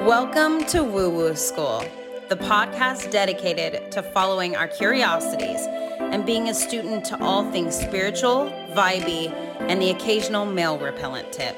[0.00, 1.84] Welcome to Woo Woo School,
[2.28, 5.60] the podcast dedicated to following our curiosities
[5.98, 11.56] and being a student to all things spiritual, vibey, and the occasional male repellent tip.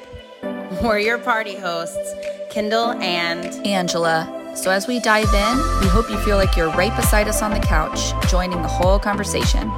[0.81, 2.15] We're your party hosts,
[2.49, 4.51] Kendall and Angela.
[4.55, 7.51] So, as we dive in, we hope you feel like you're right beside us on
[7.51, 9.71] the couch, joining the whole conversation.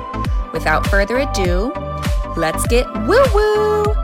[0.54, 1.73] Without further ado,
[2.38, 4.02] let's get woo woo!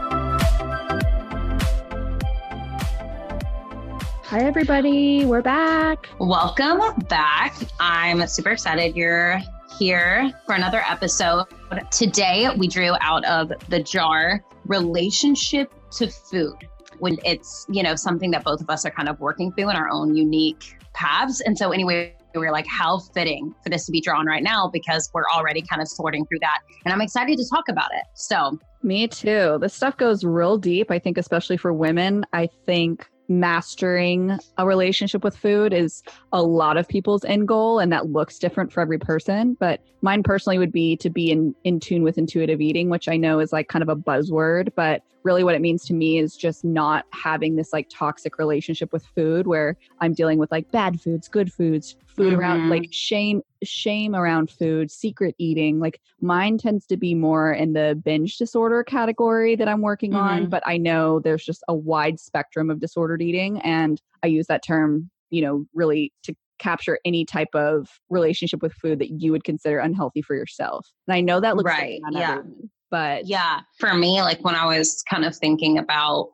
[4.29, 5.25] Hi, everybody.
[5.25, 6.07] We're back.
[6.19, 7.56] Welcome back.
[7.79, 9.39] I'm super excited you're
[9.79, 11.46] here for another episode.
[11.89, 16.54] Today, we drew out of the jar relationship to food
[17.00, 19.75] when it's, you know, something that both of us are kind of working through in
[19.75, 21.41] our own unique paths.
[21.41, 24.69] And so, anyway, we were like, how fitting for this to be drawn right now
[24.71, 26.60] because we're already kind of sorting through that.
[26.86, 28.04] And I'm excited to talk about it.
[28.14, 29.57] So, me too.
[29.60, 30.91] This stuff goes real deep.
[30.91, 36.77] I think, especially for women, I think mastering a relationship with food is a lot
[36.77, 39.55] of people's end goal and that looks different for every person.
[39.59, 43.17] But mine personally would be to be in in tune with intuitive eating which i
[43.17, 46.35] know is like kind of a buzzword but really what it means to me is
[46.35, 51.00] just not having this like toxic relationship with food where i'm dealing with like bad
[51.02, 52.42] foods good foods food mm-hmm.
[52.42, 57.72] around like shame shame around food secret eating like mine tends to be more in
[57.72, 60.44] the binge disorder category that i'm working mm-hmm.
[60.44, 64.47] on but i know there's just a wide spectrum of disordered eating and i use
[64.47, 69.31] that term you know really to capture any type of relationship with food that you
[69.31, 73.62] would consider unhealthy for yourself and i know that looks right yeah everyone, but yeah
[73.78, 76.34] for me like when i was kind of thinking about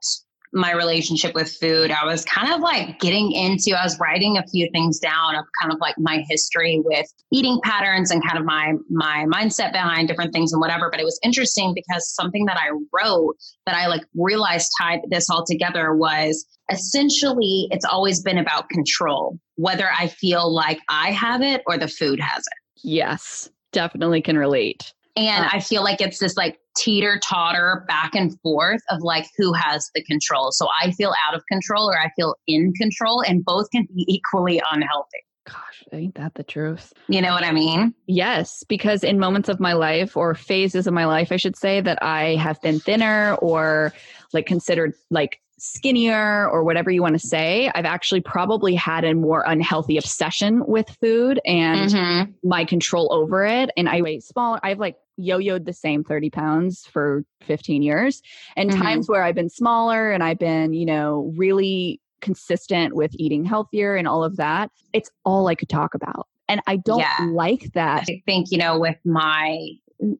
[0.55, 4.47] my relationship with food, I was kind of like getting into, I was writing a
[4.47, 8.45] few things down of kind of like my history with eating patterns and kind of
[8.45, 10.89] my my mindset behind different things and whatever.
[10.89, 15.29] But it was interesting because something that I wrote that I like realized tied this
[15.29, 21.41] all together was essentially it's always been about control, whether I feel like I have
[21.41, 22.81] it or the food has it.
[22.81, 24.93] Yes, definitely can relate.
[25.15, 29.53] And I feel like it's this like teeter totter back and forth of like who
[29.53, 30.51] has the control.
[30.51, 34.05] So I feel out of control or I feel in control, and both can be
[34.13, 35.19] equally unhealthy.
[35.45, 36.91] Gosh, ain't that the truth?
[37.07, 37.93] You know what I mean?
[38.07, 41.81] Yes, because in moments of my life or phases of my life, I should say,
[41.81, 43.93] that I have been thinner or
[44.33, 49.13] like considered like skinnier or whatever you want to say, I've actually probably had a
[49.13, 52.31] more unhealthy obsession with food and mm-hmm.
[52.47, 53.69] my control over it.
[53.77, 54.59] And I weigh smaller.
[54.63, 58.21] I've like yo-yoed the same 30 pounds for 15 years
[58.57, 58.81] and mm-hmm.
[58.81, 63.95] times where I've been smaller and I've been, you know, really consistent with eating healthier
[63.95, 64.71] and all of that.
[64.93, 66.27] It's all I could talk about.
[66.47, 67.27] And I don't yeah.
[67.31, 68.05] like that.
[68.09, 69.69] I think, you know, with my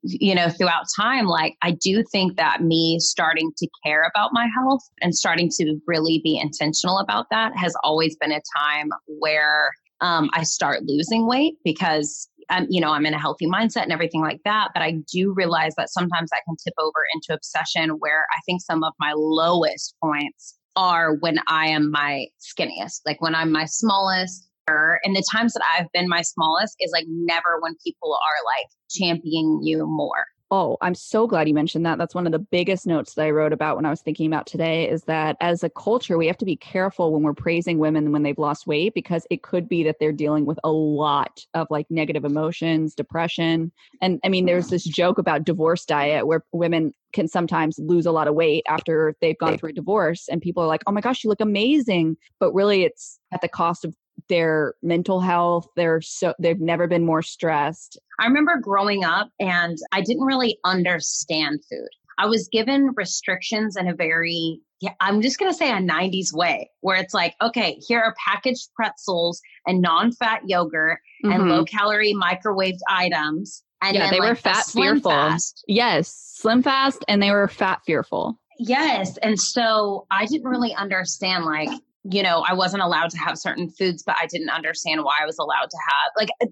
[0.03, 4.47] you know, throughout time, like I do think that me starting to care about my
[4.55, 9.71] health and starting to really be intentional about that has always been a time where
[10.01, 13.91] um, I start losing weight because I'm, you know, I'm in a healthy mindset and
[13.91, 14.69] everything like that.
[14.73, 18.61] But I do realize that sometimes that can tip over into obsession where I think
[18.61, 23.65] some of my lowest points are when I am my skinniest, like when I'm my
[23.65, 24.47] smallest.
[24.67, 28.67] And the times that I've been my smallest is like never when people are like
[28.89, 30.25] championing you more.
[30.51, 31.97] Oh, I'm so glad you mentioned that.
[31.97, 34.45] That's one of the biggest notes that I wrote about when I was thinking about
[34.45, 38.11] today is that as a culture, we have to be careful when we're praising women
[38.11, 41.65] when they've lost weight because it could be that they're dealing with a lot of
[41.71, 43.71] like negative emotions, depression.
[44.01, 48.11] And I mean, there's this joke about divorce diet where women can sometimes lose a
[48.11, 51.01] lot of weight after they've gone through a divorce and people are like, "Oh my
[51.01, 53.95] gosh, you look amazing." But really it's at the cost of
[54.29, 59.77] their mental health they're so they've never been more stressed i remember growing up and
[59.91, 65.39] i didn't really understand food i was given restrictions in a very yeah, i'm just
[65.39, 69.81] going to say a 90s way where it's like okay here are packaged pretzels and
[69.81, 71.31] non-fat yogurt mm-hmm.
[71.31, 75.63] and low calorie microwaved items and yeah they like, were fat fearful fast.
[75.67, 79.17] yes slim fast and they were fat fearful Yes.
[79.17, 81.69] And so I didn't really understand like
[82.09, 85.25] you know, I wasn't allowed to have certain foods, but I didn't understand why I
[85.25, 86.47] was allowed to have like uh,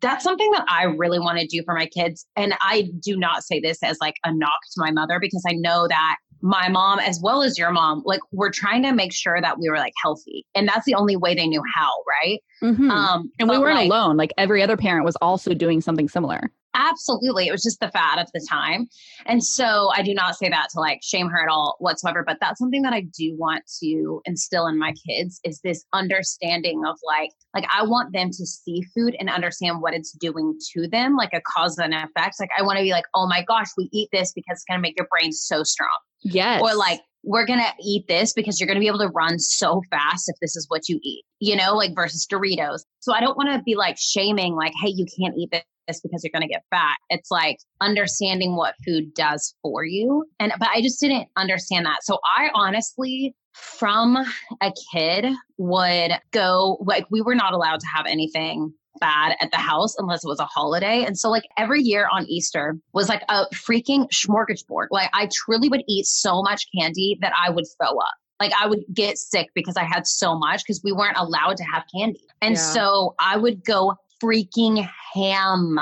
[0.00, 2.24] that's something that I really want to do for my kids.
[2.36, 5.54] And I do not say this as like a knock to my mother because I
[5.54, 9.40] know that my mom, as well as your mom, like we're trying to make sure
[9.40, 10.46] that we were like healthy.
[10.54, 12.40] And that's the only way they knew how, right?
[12.62, 12.90] Mm-hmm.
[12.90, 14.16] Um, and we weren't like, alone.
[14.16, 16.50] Like every other parent was also doing something similar.
[16.78, 17.48] Absolutely.
[17.48, 18.86] It was just the fad of the time.
[19.24, 22.36] And so I do not say that to like shame her at all whatsoever, but
[22.38, 26.98] that's something that I do want to instill in my kids is this understanding of
[27.02, 31.16] like, like I want them to see food and understand what it's doing to them,
[31.16, 32.36] like a cause and effect.
[32.38, 34.76] Like I want to be like, oh my gosh, we eat this because it's going
[34.76, 35.96] to make your brain so strong.
[36.26, 36.60] Yes.
[36.62, 39.38] Or like, we're going to eat this because you're going to be able to run
[39.38, 42.80] so fast if this is what you eat, you know, like versus Doritos.
[43.00, 46.22] So I don't want to be like shaming, like, hey, you can't eat this because
[46.22, 46.96] you're going to get fat.
[47.10, 50.24] It's like understanding what food does for you.
[50.38, 52.04] And, but I just didn't understand that.
[52.04, 54.16] So I honestly, from
[54.60, 55.26] a kid,
[55.58, 60.24] would go, like, we were not allowed to have anything bad at the house unless
[60.24, 61.04] it was a holiday.
[61.04, 64.86] And so, like, every year on Easter was like a freaking smorgasbord.
[64.90, 68.14] Like, I truly would eat so much candy that I would throw up.
[68.40, 71.64] Like, I would get sick because I had so much because we weren't allowed to
[71.64, 72.20] have candy.
[72.42, 72.60] And yeah.
[72.60, 75.78] so, I would go freaking ham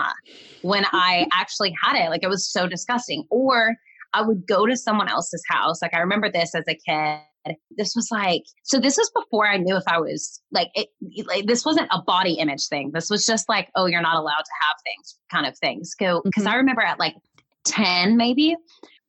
[0.63, 2.11] when I actually had it.
[2.11, 3.27] Like, it was so disgusting.
[3.31, 3.75] Or
[4.13, 5.83] I would go to someone else's house.
[5.83, 7.21] Like, I remember this as a kid
[7.77, 10.89] this was like so this was before i knew if i was like it
[11.27, 14.33] like this wasn't a body image thing this was just like oh you're not allowed
[14.33, 16.53] to have things kind of things Go, because mm-hmm.
[16.53, 17.15] i remember at like
[17.67, 18.57] 10 maybe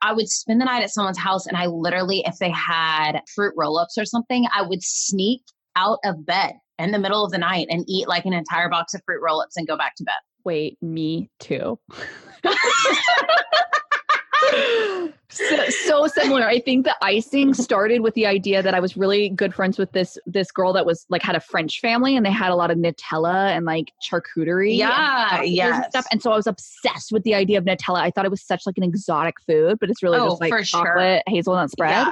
[0.01, 3.53] I would spend the night at someone's house and I literally, if they had fruit
[3.57, 5.41] roll ups or something, I would sneak
[5.75, 8.93] out of bed in the middle of the night and eat like an entire box
[8.93, 10.13] of fruit roll ups and go back to bed.
[10.43, 11.79] Wait, me too.
[15.29, 16.47] so, so, similar.
[16.47, 19.91] I think the icing started with the idea that I was really good friends with
[19.91, 22.71] this this girl that was like had a French family and they had a lot
[22.71, 24.77] of Nutella and like charcuterie.
[24.77, 26.05] Yeah, yeah, stuff.
[26.11, 27.99] And so I was obsessed with the idea of Nutella.
[27.99, 30.63] I thought it was such like an exotic food, but it's really oh, just like
[30.65, 31.33] chocolate sure.
[31.33, 32.07] hazelnut spread.
[32.07, 32.11] Yeah.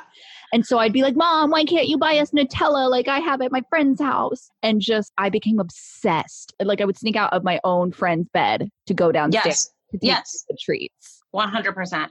[0.54, 3.42] And so I'd be like, Mom, why can't you buy us Nutella like I have
[3.42, 4.52] at my friend's house?
[4.62, 6.54] And just, I became obsessed.
[6.62, 9.74] Like I would sneak out of my own friend's bed to go downstairs yes.
[9.92, 10.46] to yes.
[10.48, 11.23] the treats.
[11.34, 12.10] 100%.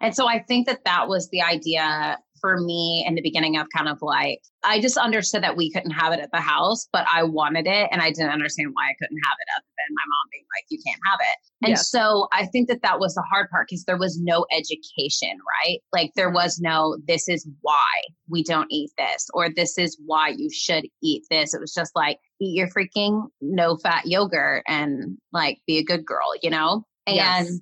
[0.00, 3.66] And so I think that that was the idea for me in the beginning of
[3.74, 7.06] kind of like, I just understood that we couldn't have it at the house, but
[7.10, 7.88] I wanted it.
[7.90, 10.66] And I didn't understand why I couldn't have it other than my mom being like,
[10.68, 11.38] you can't have it.
[11.62, 11.88] And yes.
[11.88, 15.78] so I think that that was the hard part because there was no education, right?
[15.92, 20.34] Like there was no, this is why we don't eat this, or this is why
[20.36, 21.54] you should eat this.
[21.54, 26.04] It was just like, eat your freaking no fat yogurt and like be a good
[26.04, 26.84] girl, you know?
[27.06, 27.60] And yes.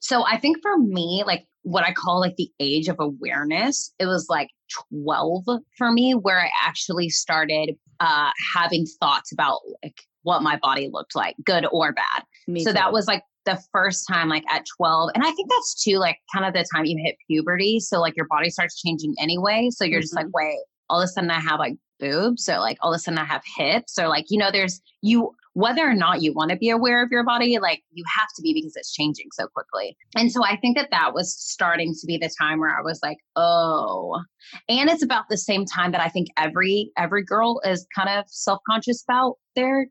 [0.00, 4.06] So I think for me, like what I call like the age of awareness, it
[4.06, 4.48] was like
[4.92, 5.44] 12
[5.76, 11.14] for me, where I actually started uh, having thoughts about like what my body looked
[11.14, 12.24] like, good or bad.
[12.48, 12.74] Me so too.
[12.74, 16.18] that was like the first time like at 12 and i think that's too like
[16.32, 19.82] kind of the time you hit puberty so like your body starts changing anyway so
[19.82, 20.02] you're mm-hmm.
[20.02, 20.46] just like mm-hmm.
[20.46, 20.58] wait
[20.90, 23.24] all of a sudden i have like boobs or like all of a sudden i
[23.24, 26.70] have hips or like you know there's you whether or not you want to be
[26.70, 29.96] aware of your body, like you have to be because it's changing so quickly.
[30.16, 33.00] And so I think that that was starting to be the time where I was
[33.02, 34.20] like, oh,
[34.68, 38.24] and it's about the same time that I think every every girl is kind of
[38.28, 39.86] self-conscious about their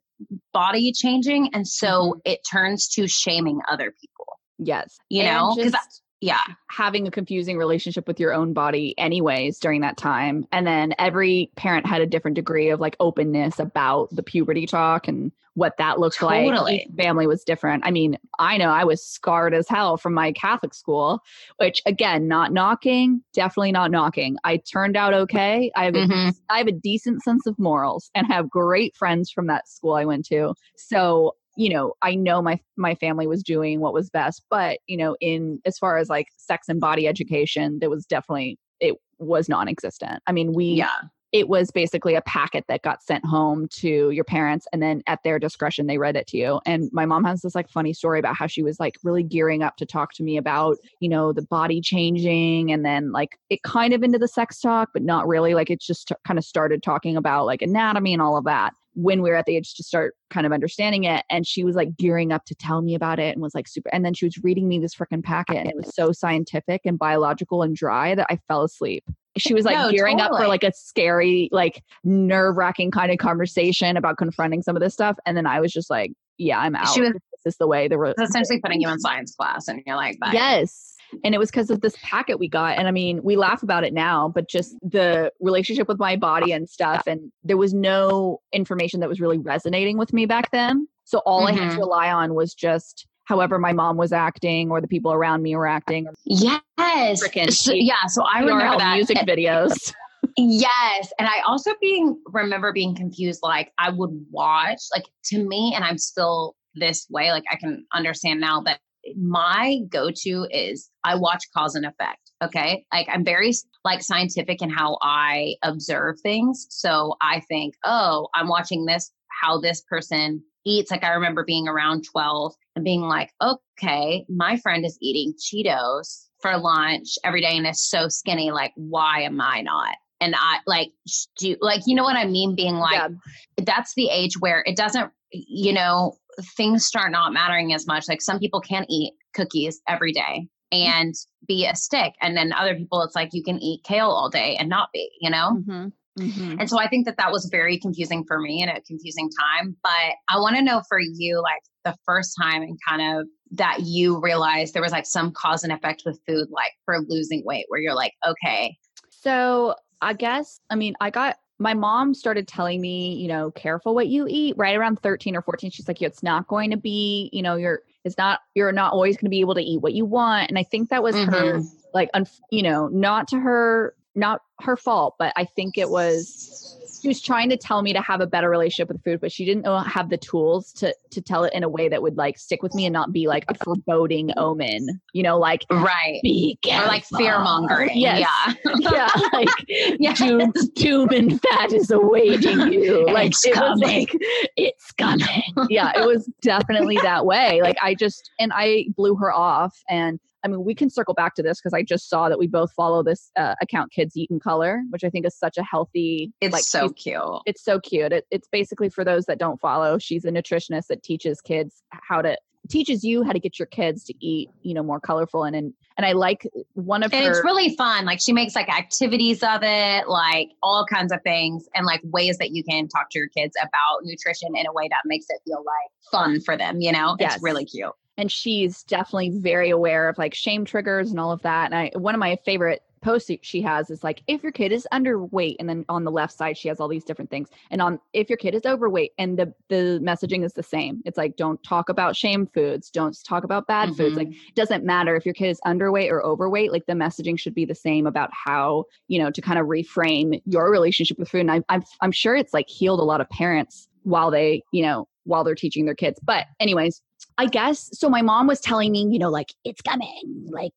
[0.53, 2.19] body changing and so mm-hmm.
[2.25, 4.25] it turns to shaming other people.
[4.57, 4.97] Yes.
[5.09, 5.73] You and know, cuz
[6.21, 10.47] yeah having a confusing relationship with your own body anyways during that time.
[10.51, 15.07] And then every parent had a different degree of like openness about the puberty talk
[15.07, 16.51] and what that looked totally.
[16.51, 17.85] like Each family was different.
[17.85, 21.21] I mean i know i was scarred as hell from my catholic school
[21.57, 24.37] which again not knocking definitely not knocking.
[24.43, 25.71] I turned out okay.
[25.75, 26.29] I have, mm-hmm.
[26.29, 29.93] a, I have a decent sense of morals and have great friends from that school
[29.93, 30.53] i went to.
[30.75, 34.95] So you know i know my my family was doing what was best but you
[34.95, 39.49] know in as far as like sex and body education there was definitely it was
[39.49, 40.21] non-existent.
[40.27, 41.01] I mean we yeah.
[41.31, 45.19] it was basically a packet that got sent home to your parents and then at
[45.23, 46.59] their discretion they read it to you.
[46.65, 49.61] And my mom has this like funny story about how she was like really gearing
[49.61, 53.61] up to talk to me about you know the body changing and then like it
[53.63, 55.53] kind of into the sex talk but not really.
[55.53, 59.21] Like it just kind of started talking about like anatomy and all of that when
[59.21, 61.23] we were at the age to start kind of understanding it.
[61.29, 63.89] And she was like gearing up to tell me about it and was like super.
[63.93, 66.99] And then she was reading me this freaking packet and it was so scientific and
[66.99, 69.03] biological and dry that I fell asleep.
[69.37, 70.37] She was like no, gearing totally.
[70.37, 74.81] up for like a scary, like nerve wracking kind of conversation about confronting some of
[74.81, 75.17] this stuff.
[75.25, 76.89] And then I was just like, yeah, I'm out.
[76.89, 79.81] She was, this is the way the re- essentially putting you in science class and
[79.85, 80.31] you're like, Bye.
[80.33, 82.77] yes and it was because of this packet we got.
[82.77, 86.51] And I mean, we laugh about it now, but just the relationship with my body
[86.51, 87.03] and stuff.
[87.07, 90.87] And there was no information that was really resonating with me back then.
[91.05, 91.57] So all mm-hmm.
[91.57, 91.79] I had to mm-hmm.
[91.79, 95.67] rely on was just however my mom was acting or the people around me were
[95.67, 96.07] acting.
[96.25, 97.21] Yes.
[97.49, 98.05] So, yeah.
[98.07, 99.93] So I remember that music videos.
[100.37, 101.13] yes.
[101.19, 103.41] And I also being remember being confused.
[103.43, 107.85] Like I would watch, like to me, and I'm still this way, like I can
[107.93, 108.79] understand now that
[109.15, 112.31] my go-to is I watch cause and effect.
[112.43, 112.85] Okay.
[112.93, 113.51] Like I'm very
[113.83, 116.67] like scientific in how I observe things.
[116.69, 120.91] So I think, oh, I'm watching this, how this person eats.
[120.91, 126.27] Like I remember being around 12 and being like, okay, my friend is eating Cheetos
[126.41, 128.51] for lunch every day and is so skinny.
[128.51, 129.95] Like, why am I not?
[130.21, 130.91] And I like,
[131.37, 132.55] do like, you know what I mean?
[132.55, 133.63] Being like, yeah.
[133.65, 136.17] that's the age where it doesn't, you know,
[136.55, 138.07] things start not mattering as much.
[138.07, 141.13] Like, some people can't eat cookies every day and
[141.47, 142.13] be a stick.
[142.21, 145.09] And then other people, it's like you can eat kale all day and not be,
[145.19, 145.57] you know?
[145.57, 145.87] Mm-hmm.
[146.19, 146.59] Mm-hmm.
[146.59, 149.75] And so I think that that was very confusing for me and a confusing time.
[149.83, 153.81] But I want to know for you, like the first time and kind of that
[153.81, 157.65] you realized there was like some cause and effect with food, like for losing weight,
[157.69, 158.75] where you're like, okay.
[159.09, 163.93] So I guess, I mean, I got my mom started telling me, you know, careful
[163.93, 165.69] what you eat right around 13 or 14.
[165.71, 169.17] She's like, it's not going to be, you know, you're, it's not, you're not always
[169.17, 170.49] going to be able to eat what you want.
[170.49, 171.31] And I think that was mm-hmm.
[171.31, 171.61] her,
[171.93, 176.78] like, un, you know, not to her not her fault, but I think it was
[177.01, 179.45] she was trying to tell me to have a better relationship with food, but she
[179.45, 182.61] didn't have the tools to to tell it in a way that would like stick
[182.61, 185.01] with me and not be like a foreboding omen.
[185.13, 187.97] You know, like right, be or like fear mongering.
[187.97, 188.25] Yes.
[188.65, 190.17] Yeah, yeah, like yes.
[190.19, 193.07] doom, doom and fat is awaiting you.
[193.19, 193.71] Like it's it coming.
[193.71, 194.09] was like
[194.55, 195.43] it's coming.
[195.69, 197.61] yeah, it was definitely that way.
[197.61, 201.35] Like I just and I blew her off and I mean, we can circle back
[201.35, 204.29] to this because I just saw that we both follow this uh, account, Kids Eat
[204.31, 206.31] in Color, which I think is such a healthy.
[206.41, 207.41] It's like, so cute.
[207.45, 208.11] It's so cute.
[208.11, 209.97] It, it's basically for those that don't follow.
[209.97, 214.03] She's a nutritionist that teaches kids how to teaches you how to get your kids
[214.03, 217.31] to eat, you know, more colorful and and and I like one of and her,
[217.31, 218.05] it's really fun.
[218.05, 222.37] Like she makes like activities of it, like all kinds of things, and like ways
[222.37, 225.41] that you can talk to your kids about nutrition in a way that makes it
[225.45, 226.79] feel like fun for them.
[226.79, 227.35] You know, yes.
[227.35, 231.41] it's really cute and she's definitely very aware of like shame triggers and all of
[231.41, 231.71] that.
[231.71, 234.85] And I, one of my favorite posts she has is like, if your kid is
[234.91, 237.97] underweight, and then on the left side she has all these different things, and on
[238.11, 241.01] if your kid is overweight, and the the messaging is the same.
[241.05, 243.97] It's like don't talk about shame foods, don't talk about bad mm-hmm.
[243.97, 244.17] foods.
[244.17, 244.53] Like it mm-hmm.
[244.53, 246.73] doesn't matter if your kid is underweight or overweight.
[246.73, 250.41] Like the messaging should be the same about how you know to kind of reframe
[250.45, 251.41] your relationship with food.
[251.41, 254.81] And I, I'm I'm sure it's like healed a lot of parents while they you
[254.81, 256.19] know while they're teaching their kids.
[256.21, 257.01] But anyways,
[257.39, 258.09] I guess so.
[258.09, 260.73] My mom was telling me, you know, like it's coming, like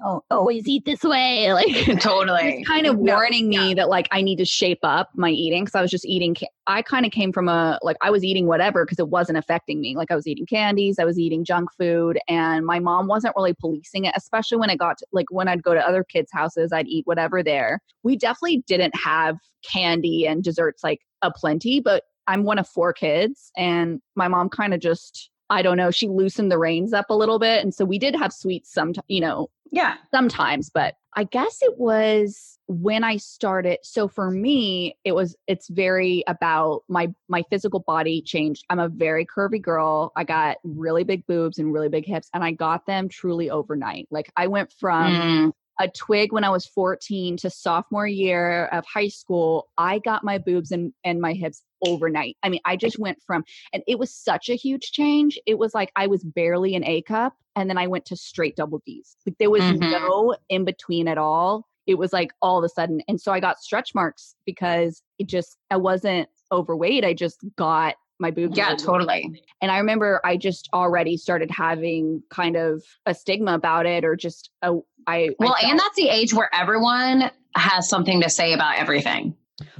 [0.00, 1.52] don't always eat this way.
[1.56, 3.74] Like totally kind of warning me yeah.
[3.74, 6.36] that like I need to shape up my eating because I was just eating.
[6.68, 9.80] I kind of came from a like I was eating whatever because it wasn't affecting
[9.80, 9.96] me.
[9.96, 13.54] Like I was eating candies, I was eating junk food, and my mom wasn't really
[13.54, 14.14] policing it.
[14.16, 17.04] Especially when it got to, like when I'd go to other kids' houses, I'd eat
[17.04, 17.80] whatever there.
[18.04, 22.92] We definitely didn't have candy and desserts like a plenty, but I'm one of four
[22.92, 27.06] kids, and my mom kind of just I don't know, she loosened the reins up
[27.10, 27.62] a little bit.
[27.62, 31.78] And so we did have sweets some, you know, yeah, sometimes, but I guess it
[31.78, 33.78] was when I started.
[33.82, 38.64] So for me, it was, it's very about my, my physical body changed.
[38.70, 40.12] I'm a very curvy girl.
[40.16, 44.08] I got really big boobs and really big hips and I got them truly overnight.
[44.10, 48.84] Like I went from mm a twig when I was 14 to sophomore year of
[48.86, 52.36] high school, I got my boobs and, and my hips overnight.
[52.42, 55.38] I mean, I just went from, and it was such a huge change.
[55.46, 58.56] It was like I was barely an A cup, and then I went to straight
[58.56, 59.16] double D's.
[59.26, 59.90] Like there was mm-hmm.
[59.90, 61.66] no in between at all.
[61.86, 63.00] It was like all of a sudden.
[63.06, 67.04] And so I got stretch marks because it just, I wasn't overweight.
[67.04, 68.56] I just got my boobs.
[68.56, 69.42] Yeah, totally.
[69.60, 74.16] And I remember I just already started having kind of a stigma about it or
[74.16, 78.52] just a I Well, I and that's the age where everyone has something to say
[78.52, 79.36] about everything.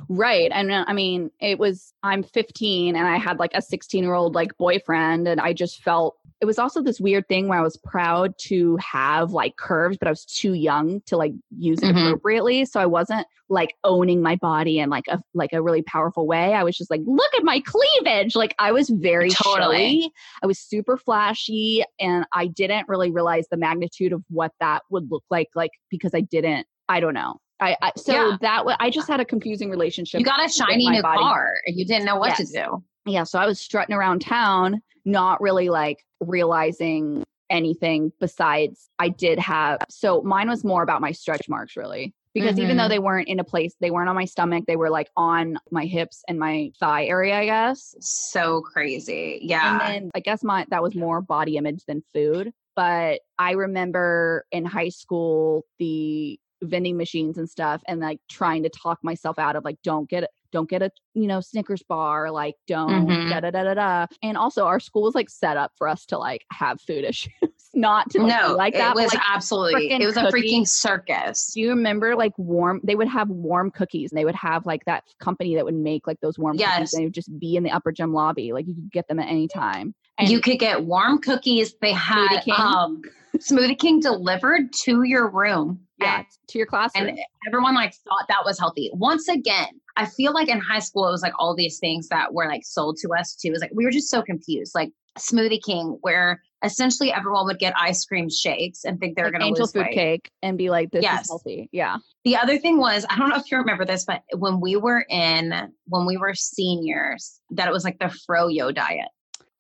[0.09, 0.51] Right.
[0.53, 4.15] And uh, I mean, it was I'm 15 and I had like a 16 year
[4.15, 7.63] old like boyfriend and I just felt it was also this weird thing where I
[7.63, 11.87] was proud to have like curves, but I was too young to like use it
[11.87, 12.07] mm-hmm.
[12.07, 12.67] appropriately.
[12.67, 16.53] So I wasn't like owning my body in like a like a really powerful way.
[16.53, 18.37] I was just like, look at my cleavage.
[18.37, 20.03] Like I was very totally.
[20.03, 20.13] showy.
[20.43, 25.11] I was super flashy and I didn't really realize the magnitude of what that would
[25.11, 27.41] look like, like because I didn't, I don't know.
[27.61, 28.37] I, I so yeah.
[28.43, 30.19] that I just had a confusing relationship.
[30.19, 31.19] You got a shiny new body.
[31.19, 32.51] car and you didn't know what yes.
[32.51, 32.85] to do.
[33.07, 39.39] Yeah, so I was strutting around town, not really like realizing anything besides I did
[39.39, 42.63] have so mine was more about my stretch marks really because mm-hmm.
[42.63, 42.91] even though mm-hmm.
[42.91, 45.85] they weren't in a place they weren't on my stomach they were like on my
[45.85, 50.67] hips and my thigh area I guess so crazy yeah and then I guess my
[50.71, 56.97] that was more body image than food but I remember in high school the vending
[56.97, 60.71] machines and stuff and like trying to talk myself out of like don't get don't
[60.71, 63.29] get a you know Snickers bar, like don't mm-hmm.
[63.29, 64.07] da da da da da.
[64.23, 67.33] And also, our school was like set up for us to like have food issues,
[67.75, 68.97] not to like, no, like that.
[68.97, 70.33] It was like, absolutely it was cookies.
[70.33, 71.53] a freaking circus.
[71.53, 72.81] Do you remember like warm?
[72.83, 76.07] They would have warm cookies, and they would have like that company that would make
[76.07, 76.75] like those warm yes.
[76.75, 78.53] cookies, and it would just be in the upper gym lobby.
[78.53, 79.95] Like you could get them at any time.
[80.19, 81.75] And you could get warm cookies.
[81.83, 83.03] They had Smoothie um,
[83.37, 85.81] Smoothie King delivered to your room.
[86.01, 87.09] yeah, to your classroom.
[87.09, 88.91] and everyone like thought that was healthy.
[88.95, 92.33] Once again, I feel like in high school it was like all these things that
[92.35, 93.49] were like sold to us too.
[93.49, 94.75] It was like we were just so confused.
[94.75, 99.29] Like Smoothie King, where essentially everyone would get ice cream shakes and think they were
[99.29, 99.95] like going to angel food weight.
[99.95, 101.23] cake and be like, this Yes.
[101.23, 101.69] is healthy.
[101.73, 101.97] Yeah.
[102.25, 105.07] The other thing was, I don't know if you remember this, but when we were
[105.09, 109.09] in when we were seniors, that it was like the froyo diet.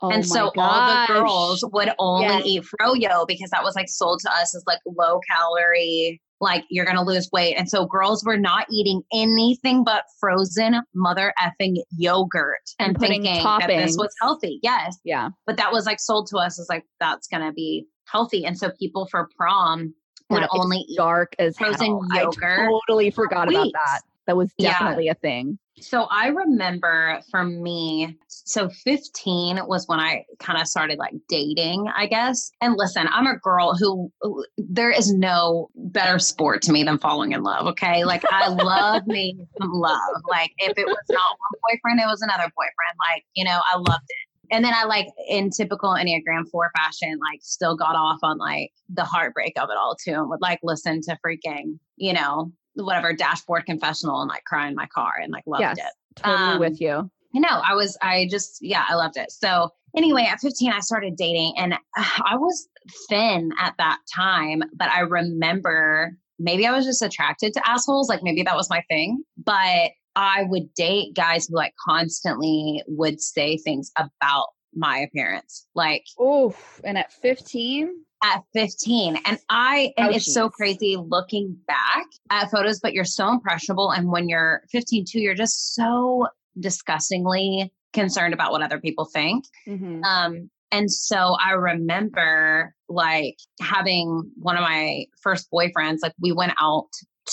[0.02, 2.42] Oh and so all the girls would only Yes.
[2.44, 6.84] eat froyo because that was like sold to us as like low calorie, like you're
[6.84, 7.54] gonna lose weight.
[7.54, 13.42] And so girls were not eating anything but frozen mother effing yogurt and, And thinking
[13.42, 14.60] that this was healthy.
[14.62, 14.98] Yes.
[15.04, 15.30] Yeah.
[15.46, 18.44] But that was like sold to us as like that's gonna be healthy.
[18.44, 19.94] And so people for prom
[20.28, 22.00] would Yeah, only eat dark as frozen hell.
[22.12, 24.00] yogurt I totally forgot about that.
[24.26, 24.72] That was Yeah.
[24.72, 25.58] definitely a thing.
[25.80, 28.16] So I remember for me,
[28.46, 32.52] so 15 was when I kind of started like dating, I guess.
[32.60, 36.96] And listen, I'm a girl who who- there is no better sport to me than
[36.98, 37.66] falling in love.
[37.66, 38.04] Okay.
[38.04, 40.22] Like I love me some love.
[40.30, 42.96] Like if it was not one boyfriend, it was another boyfriend.
[43.00, 44.54] Like, you know, I loved it.
[44.54, 48.70] And then I like in typical Enneagram 4 fashion, like still got off on like
[48.88, 53.12] the heartbreak of it all too and would like listen to freaking, you know, whatever
[53.12, 55.78] dashboard confessional and like cry in my car and like loved yes.
[55.78, 55.92] it.
[56.14, 57.10] Totally Um, with you.
[57.34, 57.62] I know.
[57.66, 59.30] I was, I just, yeah, I loved it.
[59.30, 62.68] So anyway, at 15, I started dating and uh, I was
[63.08, 68.08] thin at that time, but I remember maybe I was just attracted to assholes.
[68.08, 73.20] Like maybe that was my thing, but I would date guys who like constantly would
[73.20, 75.66] say things about my appearance.
[75.74, 76.80] Like Oof.
[76.84, 77.92] And at 15,
[78.24, 83.28] at 15 and i and it's so crazy looking back at photos but you're so
[83.28, 86.26] impressionable and when you're 15 too you're just so
[86.58, 90.04] disgustingly concerned about what other people think Mhm.
[90.04, 96.52] um and so i remember like having one of my first boyfriends like we went
[96.60, 96.88] out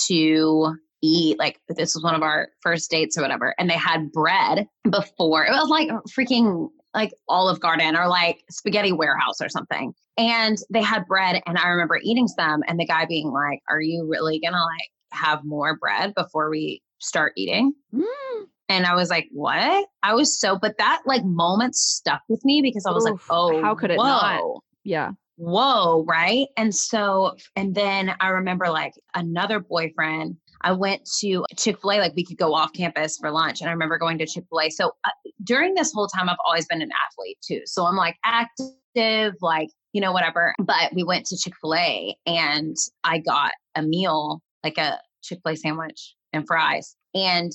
[0.06, 4.10] to eat like this was one of our first dates or whatever and they had
[4.12, 9.92] bread before it was like freaking like olive garden or like spaghetti warehouse or something
[10.16, 13.82] and they had bread and i remember eating some and the guy being like are
[13.82, 18.44] you really gonna like have more bread before we start eating Mm.
[18.68, 19.86] And i was like what?
[20.02, 23.60] I was so but that like moment stuck with me because i was like oh
[23.62, 24.42] how could it whoa, not?
[24.84, 25.12] Yeah.
[25.36, 26.46] whoa right?
[26.56, 32.24] And so and then i remember like another boyfriend i went to chick-fil-a like we
[32.24, 34.70] could go off campus for lunch and i remember going to chick-fil-a.
[34.70, 35.10] So uh,
[35.42, 37.62] during this whole time i've always been an athlete too.
[37.66, 40.54] So i'm like active like you know whatever.
[40.58, 46.46] But we went to chick-fil-a and i got a meal like a chick-fil-a sandwich and
[46.46, 47.52] fries and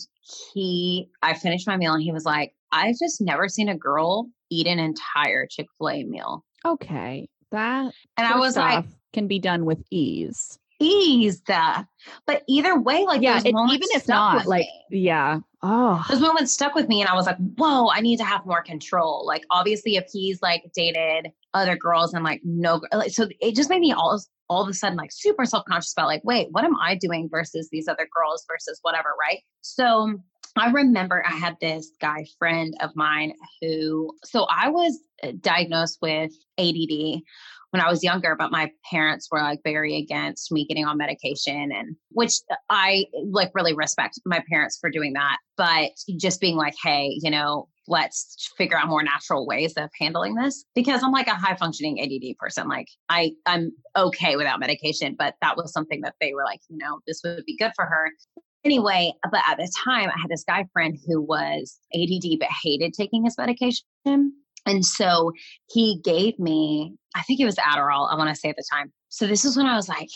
[0.53, 4.27] he i finished my meal and he was like i've just never seen a girl
[4.49, 7.29] eat an entire chick-fil-a meal Okay.
[7.51, 10.59] That and i was like can be done with ease.
[10.79, 11.85] ease that.
[12.25, 13.39] But either way, like yeah.
[13.39, 14.99] It, even if not, like, me.
[15.01, 15.39] yeah.
[15.61, 18.45] Oh, those moments stuck with me, and I was like, "Whoa, I need to have
[18.45, 23.27] more control." Like, obviously, if he's like dated other girls and like no, like, so
[23.41, 26.23] it just made me all all of a sudden like super self conscious about like,
[26.23, 29.39] wait, what am I doing versus these other girls versus whatever, right?
[29.61, 30.15] So
[30.57, 35.99] I remember I had this guy friend of mine who, so I was uh, diagnosed
[36.01, 37.21] with ADD
[37.71, 41.71] when I was younger, but my parents were like very against me getting on medication
[41.71, 42.33] and which
[42.69, 45.37] I like really respect my parents for doing that.
[45.55, 50.35] But just being like, hey, you know, let's figure out more natural ways of handling
[50.35, 52.67] this because I'm like a high functioning ADD person.
[52.67, 56.77] Like I, I'm okay without medication, but that was something that they were like, you
[56.77, 58.11] know, this would be good for her.
[58.63, 62.93] Anyway, but at the time I had this guy friend who was ADD but hated
[62.93, 63.83] taking his medication.
[64.05, 65.31] And so
[65.69, 68.91] he gave me, I think it was Adderall, I want to say at the time.
[69.07, 70.09] So this is when I was like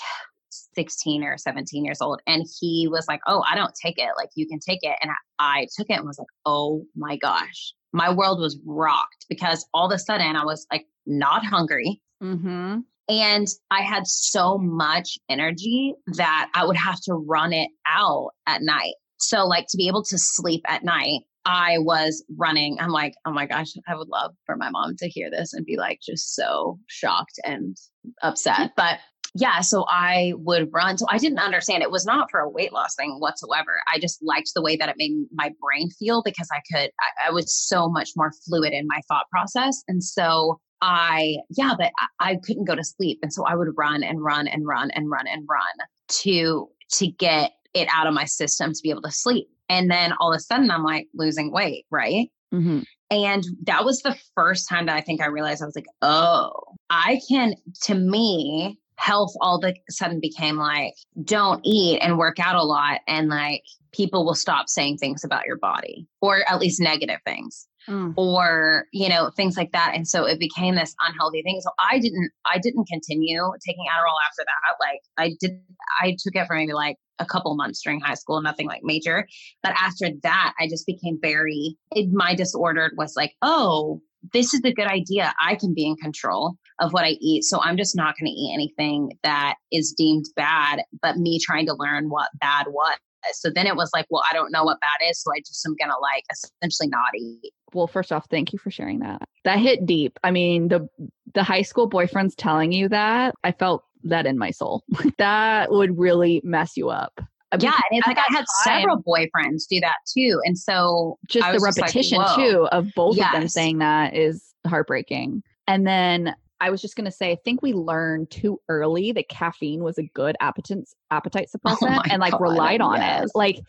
[0.76, 2.22] 16 or 17 years old.
[2.28, 4.10] And he was like, Oh, I don't take it.
[4.18, 4.96] Like, you can take it.
[5.02, 7.74] And I, I took it and was like, Oh my gosh.
[7.92, 12.02] My world was rocked because all of a sudden I was like not hungry.
[12.22, 12.80] mm-hmm.
[13.10, 18.62] And I had so much energy that I would have to run it out at
[18.62, 18.94] night.
[19.18, 22.78] So, like, to be able to sleep at night, I was running.
[22.80, 25.66] I'm like, oh my gosh, I would love for my mom to hear this and
[25.66, 27.76] be like, just so shocked and
[28.22, 28.72] upset.
[28.78, 29.00] But
[29.36, 30.98] yeah, so I would run.
[30.98, 31.82] So I didn't understand.
[31.82, 33.82] It was not for a weight loss thing whatsoever.
[33.91, 37.30] I just liked the way that it made my brain feel because I could, I,
[37.30, 39.84] I was so much more fluid in my thought process.
[39.88, 43.19] And so I, yeah, but I, I couldn't go to sleep.
[43.24, 45.88] And so I would run and run and run and run and run
[46.22, 49.48] to, to get it out of my system to be able to sleep.
[49.67, 52.30] And then all of a sudden I'm like losing weight, right?
[52.54, 52.82] Mm-hmm.
[53.10, 56.52] And that was the first time that I think I realized I was like, oh,
[56.89, 62.39] I can, to me, health all of a sudden became like, don't eat and work
[62.39, 63.02] out a lot.
[63.08, 67.68] And like, people will stop saying things about your body, or at least negative things.
[67.89, 68.13] Mm.
[68.16, 72.00] or you know things like that and so it became this unhealthy thing so i
[72.00, 75.60] didn't i didn't continue taking adderall after that like i did
[76.02, 79.28] i took it for maybe like a couple months during high school nothing like major
[79.63, 84.00] but after that i just became very it, my disorder was like oh
[84.32, 87.60] this is a good idea i can be in control of what i eat so
[87.62, 91.76] i'm just not going to eat anything that is deemed bad but me trying to
[91.76, 92.98] learn what bad was
[93.32, 95.22] so then it was like, well, I don't know what bad is.
[95.22, 97.54] So I just am going to like essentially not eat.
[97.74, 99.22] Well, first off, thank you for sharing that.
[99.46, 100.20] That hit deep.
[100.24, 100.88] I mean, the
[101.34, 104.84] the high school boyfriends telling you that, I felt that in my soul.
[105.18, 107.20] that would really mess you up.
[107.60, 111.52] Yeah, and it's like I had time, several boyfriends do that too, and so just
[111.52, 113.34] the repetition just like, too of both yes.
[113.34, 115.44] of them saying that is heartbreaking.
[115.68, 119.28] And then I was just going to say, I think we learned too early that
[119.28, 123.26] caffeine was a good appetite appetite oh suppressant, oh and like God, relied on yes.
[123.26, 123.32] it.
[123.36, 123.60] Like,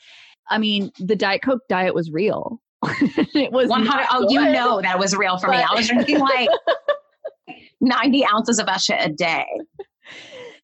[0.48, 2.60] I mean, the Diet Coke diet was real.
[3.34, 4.06] it was 100.
[4.12, 5.64] Oh, you know that was real for but, me.
[5.68, 6.48] I was drinking like
[7.80, 9.46] 90 ounces of shit a day.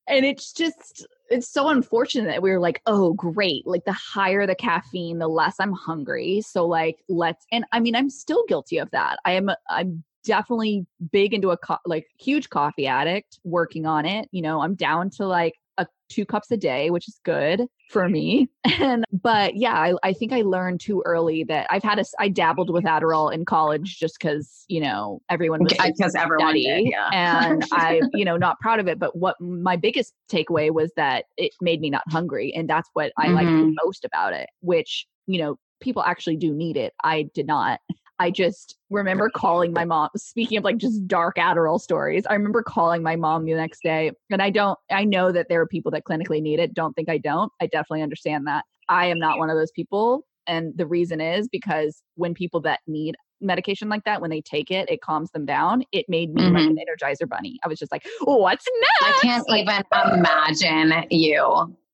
[0.07, 3.67] And it's just, it's so unfortunate that we were like, oh, great.
[3.67, 6.43] Like the higher the caffeine, the less I'm hungry.
[6.43, 9.19] So like, let's, and I mean, I'm still guilty of that.
[9.25, 14.29] I am, I'm definitely big into a co- like huge coffee addict working on it
[14.33, 18.09] you know i'm down to like a two cups a day which is good for
[18.09, 18.49] me
[18.81, 22.29] and but yeah I, I think i learned too early that i've had a i
[22.29, 27.11] dabbled with adderall in college just because you know everyone was because everyone did, yeah.
[27.13, 31.27] and i you know not proud of it but what my biggest takeaway was that
[31.37, 33.35] it made me not hungry and that's what i mm-hmm.
[33.37, 37.81] liked most about it which you know people actually do need it i did not
[38.21, 40.11] I just remember calling my mom.
[40.15, 44.13] Speaking of like just dark Adderall stories, I remember calling my mom the next day.
[44.31, 46.75] And I don't, I know that there are people that clinically need it.
[46.75, 47.51] Don't think I don't.
[47.63, 48.67] I definitely understand that.
[48.91, 50.27] I am not one of those people.
[50.47, 54.71] And the reason is because when people that need medication like that, when they take
[54.71, 55.83] it, it calms them down.
[55.91, 56.57] It made me mm-hmm.
[56.57, 57.59] like an energizer bunny.
[57.65, 59.17] I was just like, what's next?
[59.17, 61.43] I can't like, even imagine you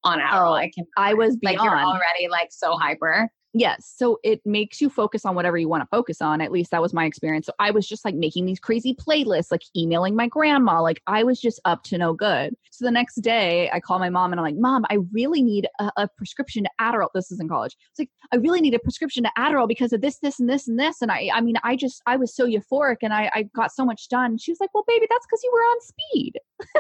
[0.03, 0.51] on Adderall.
[0.51, 0.87] Oh, I can.
[0.97, 1.59] I was beyond.
[1.59, 3.29] like you're already like so hyper.
[3.59, 3.91] Yes.
[3.97, 6.43] So it makes you focus on whatever you want to focus on.
[6.43, 7.47] At least that was my experience.
[7.47, 10.83] So I was just like making these crazy playlists, like emailing my grandma.
[10.83, 12.55] Like I was just up to no good.
[12.71, 15.69] So the next day I call my mom and I'm like, Mom, I really need
[15.81, 17.09] a, a prescription to Adderall.
[17.15, 17.75] This is in college.
[17.93, 20.69] It's like, I really need a prescription to Adderall because of this, this, and this,
[20.69, 21.01] and this.
[21.01, 23.87] And I, I mean, I just, I was so euphoric and I, I got so
[23.87, 24.37] much done.
[24.37, 26.33] She was like, Well, baby, that's because you were on speed.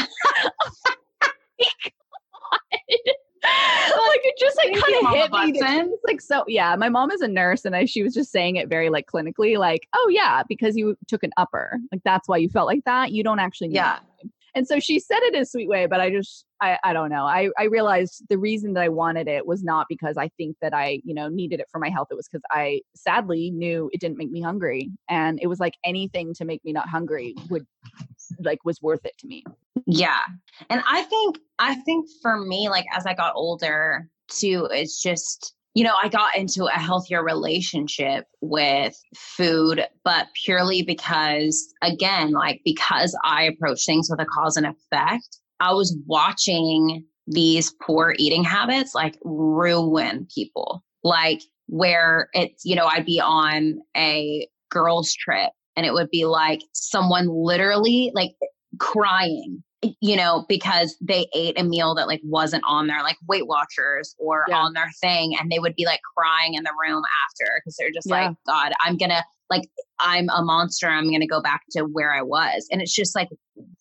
[0.00, 1.94] like,
[3.44, 5.60] oh like it just like kind of hit me.
[5.60, 6.76] It's like so yeah.
[6.76, 9.58] My mom is a nurse, and I, she was just saying it very like clinically,
[9.58, 13.12] like oh yeah, because you took an upper, like that's why you felt like that.
[13.12, 14.00] You don't actually yeah.
[14.54, 17.10] And so she said it in a sweet way, but I just I I don't
[17.10, 17.24] know.
[17.24, 20.74] I I realized the reason that I wanted it was not because I think that
[20.74, 22.08] I you know needed it for my health.
[22.10, 25.74] It was because I sadly knew it didn't make me hungry, and it was like
[25.84, 27.66] anything to make me not hungry would
[28.40, 29.44] like was worth it to me.
[29.86, 30.20] Yeah.
[30.68, 35.54] And I think I think for me like as I got older too it's just
[35.74, 42.60] you know, I got into a healthier relationship with food, but purely because, again, like
[42.64, 48.44] because I approach things with a cause and effect, I was watching these poor eating
[48.44, 50.84] habits like ruin people.
[51.04, 56.26] Like, where it's, you know, I'd be on a girls' trip and it would be
[56.26, 58.32] like someone literally like
[58.78, 59.62] crying
[60.00, 64.14] you know because they ate a meal that like wasn't on their like weight watchers
[64.18, 64.56] or yeah.
[64.56, 67.90] on their thing and they would be like crying in the room after because they're
[67.90, 68.28] just yeah.
[68.28, 69.68] like god i'm gonna like
[69.98, 73.28] i'm a monster i'm gonna go back to where i was and it's just like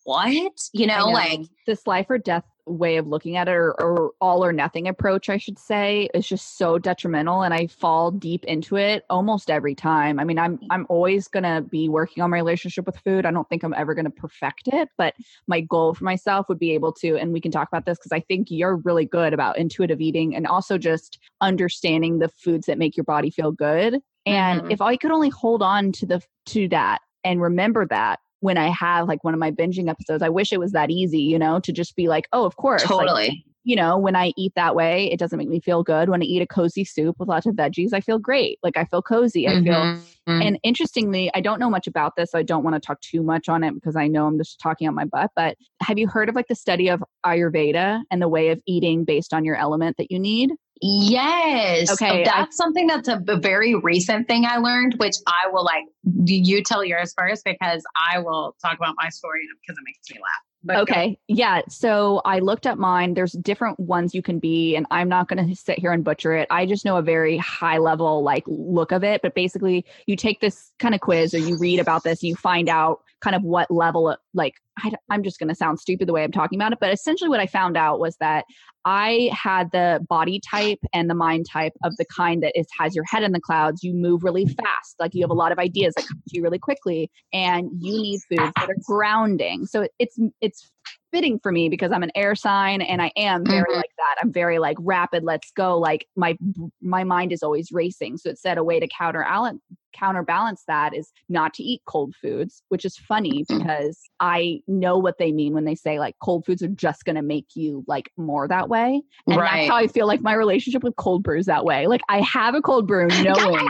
[0.04, 1.10] what you know, know.
[1.10, 4.88] like this life or death way of looking at it or, or, all or nothing
[4.88, 9.50] approach i should say is just so detrimental and i fall deep into it almost
[9.50, 10.20] every time.
[10.20, 13.26] I mean i'm i'm always going to be working on my relationship with food.
[13.26, 15.14] I don't think i'm ever going to perfect it but
[15.48, 18.12] my goal for myself would be able to and we can talk about this because
[18.12, 22.78] i think you're really good about intuitive eating and also just understanding the foods that
[22.78, 24.00] make your body feel good.
[24.26, 24.72] And mm-hmm.
[24.72, 28.70] if i could only hold on to the to that and remember that when I
[28.70, 30.22] have like one of my binging episodes.
[30.22, 32.84] I wish it was that easy, you know, to just be like, oh, of course.
[32.84, 33.30] Totally.
[33.30, 36.10] Like, you know, when I eat that way, it doesn't make me feel good.
[36.10, 38.58] When I eat a cozy soup with lots of veggies, I feel great.
[38.64, 39.48] Like I feel cozy.
[39.48, 39.64] I mm-hmm.
[39.64, 39.76] feel.
[39.76, 40.42] Mm-hmm.
[40.42, 42.32] And interestingly, I don't know much about this.
[42.32, 44.60] So I don't want to talk too much on it because I know I'm just
[44.60, 45.30] talking on my butt.
[45.36, 49.06] But have you heard of like the study of Ayurveda and the way of eating
[49.06, 50.52] based on your element that you need?
[50.82, 51.92] Yes.
[51.92, 52.24] Okay.
[52.24, 55.84] That's I, something that's a, a, very recent thing I learned, which I will like,
[56.24, 60.10] do you tell yours first because I will talk about my story because it makes
[60.10, 60.42] me laugh.
[60.64, 61.18] But okay.
[61.28, 61.62] Yeah.
[61.70, 63.14] So I looked at mine.
[63.14, 66.34] There's different ones you can be, and I'm not going to sit here and butcher
[66.34, 66.48] it.
[66.50, 69.22] I just know a very high level like look of it.
[69.22, 72.36] But basically, you take this kind of quiz or you read about this, and you
[72.36, 76.14] find out kind of what level, like, I, I'm just going to sound stupid the
[76.14, 76.80] way I'm talking about it.
[76.80, 78.46] But essentially, what I found out was that
[78.86, 82.96] I had the body type and the mind type of the kind that is has
[82.96, 83.84] your head in the clouds.
[83.84, 86.42] You move really fast, like you have a lot of ideas that come to you
[86.42, 89.66] really quickly, and you need foods that are grounding.
[89.66, 90.72] So it's it's
[91.12, 93.76] fitting for me because I'm an air sign and I am very mm-hmm.
[93.76, 94.24] like that.
[94.24, 95.78] I'm very like rapid, let's go.
[95.78, 96.38] Like my
[96.82, 98.18] my mind is always racing.
[98.18, 99.62] So it said a way to counterbalance
[99.94, 103.58] counterbalance that is not to eat cold foods, which is funny mm.
[103.58, 107.18] because I know what they mean when they say like cold foods are just going
[107.18, 109.02] to make you like more that way.
[109.28, 109.62] And right.
[109.62, 111.88] that's how I feel like my relationship with cold brews that way.
[111.88, 113.68] Like I have a cold brew knowing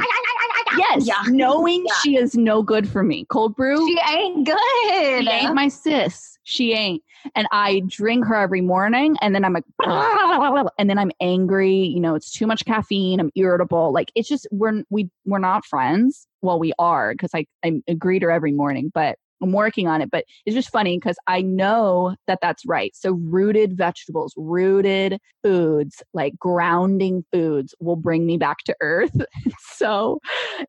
[0.78, 1.24] Yes, yeah.
[1.28, 1.94] knowing yeah.
[2.04, 3.26] she is no good for me.
[3.26, 3.88] Cold brew.
[3.88, 5.24] She ain't good.
[5.24, 6.38] She ain't my sis.
[6.44, 7.04] She ain't.
[7.36, 9.64] And I drink her every morning and then I'm like
[10.78, 13.94] and then I'm angry, you know, it's too much caffeine, I'm irritable.
[13.94, 16.28] Like it's just we're we we're not friends.
[16.42, 20.12] Well, we are because I I greet her every morning, but I'm working on it,
[20.12, 22.95] but it's just funny because I know that that's right.
[22.95, 29.15] So, rooted vegetables, rooted foods, like grounding foods will bring me back to earth.
[29.73, 30.19] so,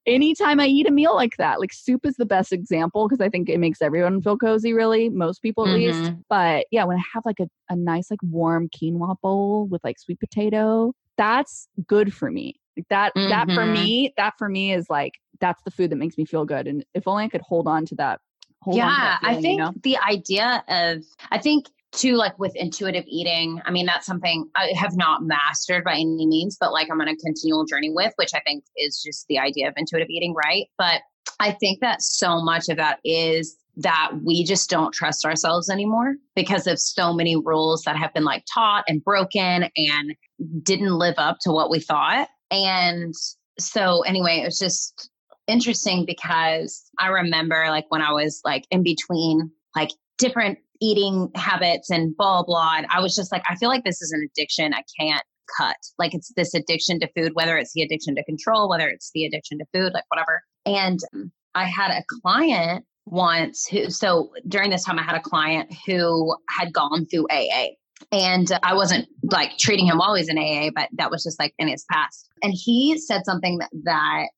[0.06, 3.28] anytime I eat a meal like that, like soup is the best example because I
[3.28, 6.02] think it makes everyone feel cozy, really, most people at mm-hmm.
[6.02, 6.12] least.
[6.28, 9.98] But yeah, when I have like a, a nice, like warm quinoa bowl with like
[9.98, 12.56] sweet potato, that's good for me.
[12.76, 13.28] Like that, mm-hmm.
[13.28, 13.72] that for mm-hmm.
[13.74, 16.66] me, that for me is like, that's the food that makes me feel good.
[16.66, 18.20] And if only I could hold on to that
[18.66, 19.72] yeah, feeling, I think you know?
[19.82, 24.72] the idea of, I think too, like with intuitive eating, I mean, that's something I
[24.76, 28.30] have not mastered by any means, but like I'm on a continual journey with, which
[28.34, 30.66] I think is just the idea of intuitive eating, right?
[30.78, 31.02] But
[31.38, 36.14] I think that so much of that is that we just don't trust ourselves anymore
[36.36, 40.14] because of so many rules that have been like taught and broken and
[40.62, 42.28] didn't live up to what we thought.
[42.50, 43.14] And
[43.58, 45.10] so, anyway, it was just
[45.46, 51.90] interesting because I remember like when I was like in between like different eating habits
[51.90, 54.74] and blah blah and I was just like I feel like this is an addiction
[54.74, 55.22] I can't
[55.56, 55.76] cut.
[55.98, 59.24] Like it's this addiction to food whether it's the addiction to control whether it's the
[59.24, 60.42] addiction to food like whatever.
[60.66, 61.00] And
[61.54, 66.36] I had a client once who so during this time I had a client who
[66.48, 67.68] had gone through AA
[68.10, 71.68] and I wasn't like treating him he's in AA, but that was just like in
[71.68, 72.28] his past.
[72.42, 74.28] And he said something that, that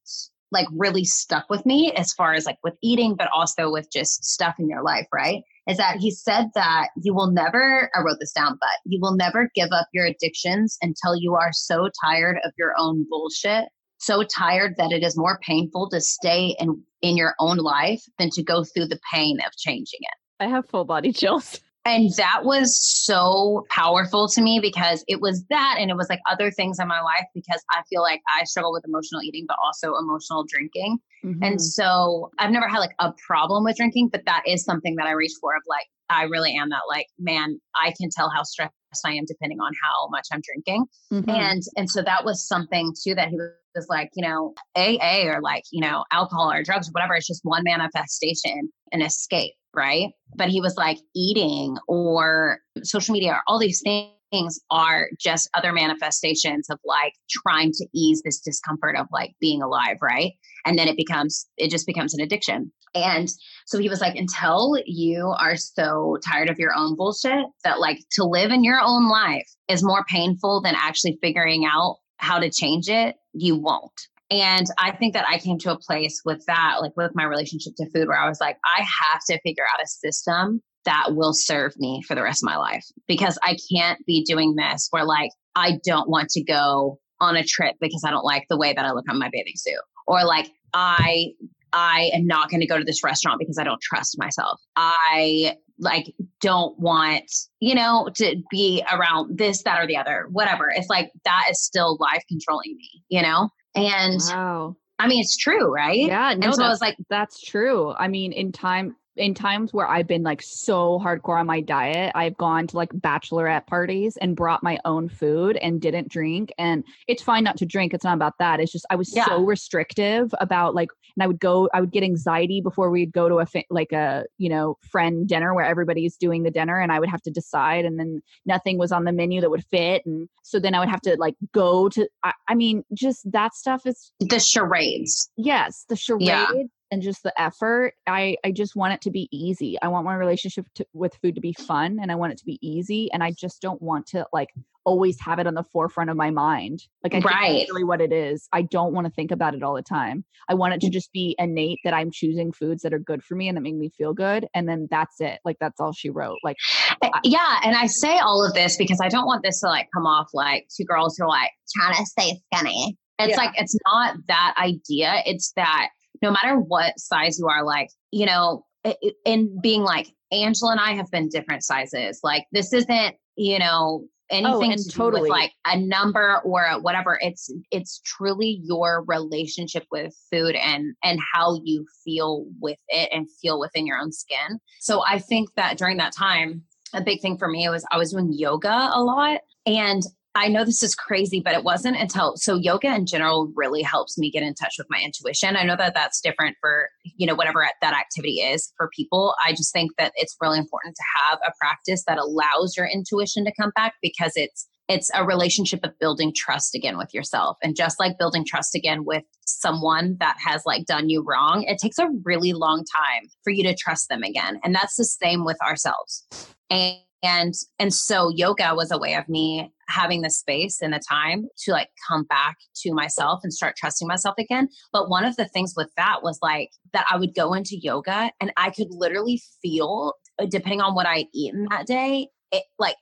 [0.54, 4.24] like really stuck with me as far as like with eating, but also with just
[4.24, 5.42] stuff in your life, right?
[5.68, 9.16] Is that he said that you will never, I wrote this down, but you will
[9.16, 13.66] never give up your addictions until you are so tired of your own bullshit,
[13.98, 18.30] so tired that it is more painful to stay in, in your own life than
[18.30, 20.16] to go through the pain of changing it.
[20.40, 21.60] I have full body chills.
[21.84, 26.20] And that was so powerful to me because it was that and it was like
[26.30, 29.58] other things in my life because I feel like I struggle with emotional eating, but
[29.62, 30.98] also emotional drinking.
[31.24, 31.42] Mm-hmm.
[31.42, 35.06] And so I've never had like a problem with drinking, but that is something that
[35.06, 38.42] I reach for of like, I really am that like, man, I can tell how
[38.42, 38.72] stressed
[39.04, 40.86] I am depending on how much I'm drinking.
[41.12, 41.30] Mm-hmm.
[41.30, 43.38] And and so that was something too that he
[43.74, 47.26] was like, you know, AA or like, you know, alcohol or drugs or whatever, it's
[47.26, 50.10] just one manifestation, an escape right?
[50.36, 55.72] But he was like eating or social media or all these things are just other
[55.72, 60.32] manifestations of like trying to ease this discomfort of like being alive, right?
[60.66, 62.72] And then it becomes, it just becomes an addiction.
[62.94, 63.28] And
[63.66, 67.98] so he was like, until you are so tired of your own bullshit that like
[68.12, 72.50] to live in your own life is more painful than actually figuring out how to
[72.50, 74.08] change it, you won't.
[74.30, 77.74] And I think that I came to a place with that, like with my relationship
[77.76, 81.34] to food, where I was like, I have to figure out a system that will
[81.34, 85.04] serve me for the rest of my life because I can't be doing this where
[85.04, 88.72] like I don't want to go on a trip because I don't like the way
[88.74, 91.32] that I look on my bathing suit or like I
[91.72, 94.60] I am not going to go to this restaurant because I don't trust myself.
[94.76, 100.70] I like don't want, you know, to be around this, that, or the other, whatever.
[100.74, 103.48] It's like that is still life controlling me, you know?
[103.74, 104.76] And wow.
[104.98, 105.98] I mean, it's true, right?
[105.98, 106.34] Yeah.
[106.34, 107.92] No, and so I was like, that's true.
[107.98, 112.12] I mean, in time, in times where I've been like so hardcore on my diet,
[112.14, 116.52] I've gone to like bachelorette parties and brought my own food and didn't drink.
[116.58, 117.94] And it's fine not to drink.
[117.94, 118.60] It's not about that.
[118.60, 119.26] It's just I was Yeah.
[119.26, 123.28] so restrictive about like, and I would go, I would get anxiety before we'd go
[123.28, 126.90] to a fa- like a you know friend dinner where everybody's doing the dinner, and
[126.92, 130.04] I would have to decide, and then nothing was on the menu that would fit,
[130.06, 132.08] and so then I would have to like go to.
[132.22, 135.30] I, I mean, just that stuff is The charades.
[135.36, 136.46] yes the charade Yeah.
[136.90, 140.14] and just the effort i i just want it to be easy i want my
[140.14, 143.22] relationship to, with food to be fun and i want it to be easy and
[143.22, 144.50] i just don't want to like
[144.84, 147.58] always have it on the forefront of my mind like i think Right.
[147.58, 150.24] that's really what it is i don't want to think about it all the time
[150.48, 150.92] i want it to mm.
[150.92, 153.74] just be innate that i'm choosing foods that are good for me and that make
[153.74, 156.56] me feel good and then that's it like that's all she wrote like
[157.02, 159.88] Uh, Yeah, and I say all of this because I don't want this to like
[159.94, 162.96] come off like two girls who are like trying to stay skinny.
[163.18, 163.36] It's Yeah.
[163.36, 165.22] like it's not that idea.
[165.26, 165.88] It's that
[166.22, 170.72] no matter what size you are, like you know, i- i- in being like Angela
[170.72, 172.20] and I have been different sizes.
[172.22, 175.22] Like this isn't you know Oh, anything and to do totally.
[175.22, 177.18] with like a number or a whatever.
[177.20, 183.28] It's it's truly your relationship with food and and how you feel with it and
[183.42, 184.60] feel within your own skin.
[184.80, 186.62] So I think that during that time
[186.94, 189.40] a big thing for me was I was doing yoga a lot.
[189.66, 190.02] And
[190.36, 194.18] I know this is crazy, but it wasn't until so yoga in general really helps
[194.18, 195.56] me get in touch with my intuition.
[195.56, 199.34] I know that that's different for, you know, whatever that activity is for people.
[199.44, 203.44] I just think that it's really important to have a practice that allows your intuition
[203.44, 207.74] to come back because it's it's a relationship of building trust again with yourself and
[207.74, 211.98] just like building trust again with someone that has like done you wrong it takes
[211.98, 215.56] a really long time for you to trust them again and that's the same with
[215.62, 216.26] ourselves
[216.68, 221.00] and and and so yoga was a way of me having the space and the
[221.06, 224.68] time to like come back to myself and start trusting myself again.
[224.92, 228.30] But one of the things with that was like that i would go into yoga
[228.40, 232.96] and i could literally feel uh, depending on what i'd eaten that day it like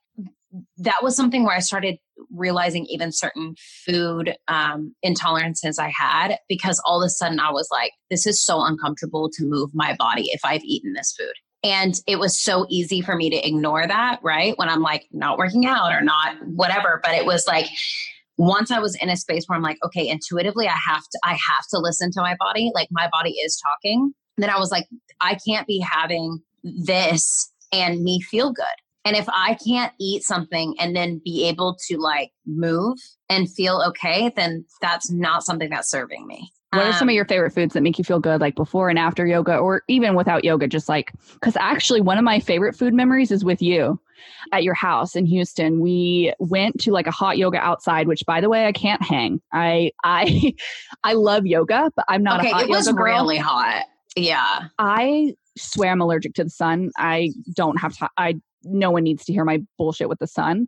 [0.78, 1.96] that was something where i started
[2.30, 3.54] realizing even certain
[3.86, 8.42] food um, intolerances i had because all of a sudden i was like this is
[8.42, 12.66] so uncomfortable to move my body if i've eaten this food and it was so
[12.68, 14.58] easy for me to ignore that, right?
[14.58, 17.00] When I'm like not working out or not whatever.
[17.02, 17.66] But it was like
[18.36, 21.30] once I was in a space where I'm like, okay, intuitively I have to I
[21.30, 22.70] have to listen to my body.
[22.74, 24.12] Like my body is talking.
[24.36, 24.86] then I was like,
[25.20, 28.64] I can't be having this and me feel good.
[29.04, 32.98] And if I can't eat something and then be able to like move
[33.28, 36.52] and feel okay, then that's not something that's serving me.
[36.72, 38.88] What are some Um, of your favorite foods that make you feel good, like before
[38.88, 40.66] and after yoga, or even without yoga?
[40.66, 44.00] Just like, because actually, one of my favorite food memories is with you
[44.52, 45.80] at your house in Houston.
[45.80, 49.40] We went to like a hot yoga outside, which, by the way, I can't hang.
[49.52, 50.54] I I
[51.04, 53.84] I love yoga, but I'm not okay, a hot it was really hot.
[54.16, 54.68] Yeah.
[54.78, 56.90] I swear I'm allergic to the sun.
[56.96, 58.08] I don't have time.
[58.16, 60.66] I no one needs to hear my bullshit with the sun.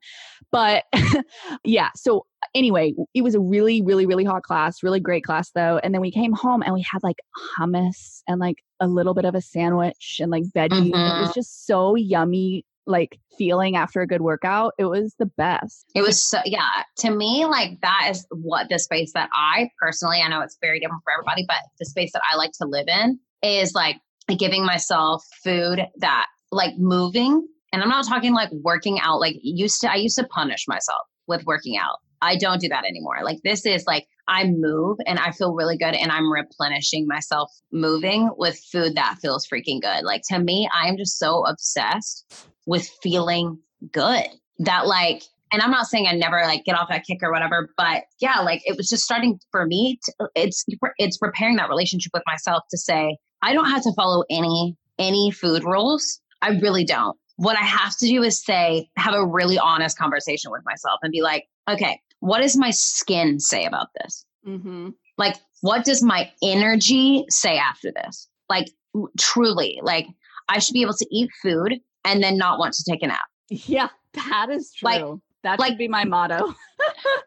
[0.50, 0.84] But
[1.64, 5.78] yeah, so anyway, it was a really, really, really hot class, really great class though.
[5.82, 7.16] And then we came home and we had like
[7.58, 10.90] hummus and like a little bit of a sandwich and like veggies.
[10.94, 11.34] It was Mhm.
[11.34, 14.74] just so yummy, like feeling after a good workout.
[14.78, 15.86] It was the best.
[15.94, 20.20] It was so, yeah, to me, like that is what the space that I personally,
[20.20, 22.86] I know it's very different for everybody, but the space that I like to live
[22.88, 23.96] in is like
[24.38, 27.46] giving myself food that like moving.
[27.74, 31.02] And I'm not talking like working out, like used to, I used to punish myself
[31.26, 31.98] with working out.
[32.22, 33.18] I don't do that anymore.
[33.24, 37.50] Like this is like I move and I feel really good and I'm replenishing myself
[37.72, 40.04] moving with food that feels freaking good.
[40.04, 43.58] Like to me, I am just so obsessed with feeling
[43.92, 44.28] good
[44.60, 47.70] that like and I'm not saying I never like get off that kick or whatever,
[47.76, 49.98] but yeah, like it was just starting for me.
[50.04, 50.64] To, it's
[50.96, 55.32] it's preparing that relationship with myself to say I don't have to follow any any
[55.32, 56.20] food rules.
[56.40, 57.16] I really don't.
[57.36, 61.10] What I have to do is say have a really honest conversation with myself and
[61.12, 64.24] be like, okay, what does my skin say about this?
[64.46, 64.90] Mm-hmm.
[65.18, 68.28] Like, what does my energy say after this?
[68.48, 68.70] Like,
[69.18, 70.06] truly, like
[70.48, 73.26] I should be able to eat food and then not want to take a nap.
[73.48, 74.86] Yeah, that is true.
[74.86, 76.54] Like- that like- should be my motto.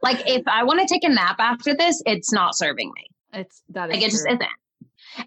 [0.04, 3.08] Like, if I want to take a nap after this, it's not serving me.
[3.34, 4.41] It's that is Like it just isn't.